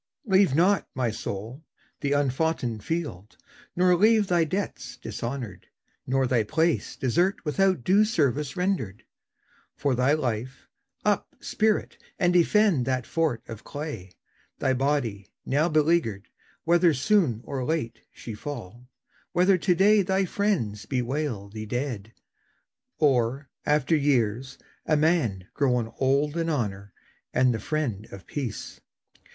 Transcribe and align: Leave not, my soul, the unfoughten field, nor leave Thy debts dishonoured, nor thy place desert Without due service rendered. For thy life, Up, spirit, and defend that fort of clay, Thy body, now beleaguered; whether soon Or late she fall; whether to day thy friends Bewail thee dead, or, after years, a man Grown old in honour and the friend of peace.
Leave 0.25 0.55
not, 0.55 0.87
my 0.95 1.11
soul, 1.11 1.63
the 1.99 2.11
unfoughten 2.11 2.79
field, 2.79 3.37
nor 3.75 3.95
leave 3.95 4.25
Thy 4.25 4.43
debts 4.43 4.97
dishonoured, 4.97 5.67
nor 6.07 6.25
thy 6.25 6.41
place 6.41 6.95
desert 6.95 7.35
Without 7.45 7.83
due 7.83 8.03
service 8.03 8.57
rendered. 8.57 9.03
For 9.75 9.93
thy 9.93 10.13
life, 10.13 10.67
Up, 11.05 11.35
spirit, 11.39 11.99
and 12.17 12.33
defend 12.33 12.87
that 12.87 13.05
fort 13.05 13.43
of 13.47 13.63
clay, 13.63 14.13
Thy 14.57 14.73
body, 14.73 15.29
now 15.45 15.69
beleaguered; 15.69 16.29
whether 16.63 16.95
soon 16.95 17.41
Or 17.43 17.63
late 17.63 17.99
she 18.11 18.33
fall; 18.33 18.89
whether 19.33 19.55
to 19.59 19.75
day 19.75 20.01
thy 20.01 20.25
friends 20.25 20.87
Bewail 20.87 21.47
thee 21.47 21.67
dead, 21.67 22.11
or, 22.97 23.49
after 23.67 23.95
years, 23.95 24.57
a 24.83 24.97
man 24.97 25.47
Grown 25.53 25.93
old 25.99 26.37
in 26.37 26.49
honour 26.49 26.91
and 27.35 27.53
the 27.53 27.59
friend 27.59 28.07
of 28.11 28.25
peace. 28.25 28.81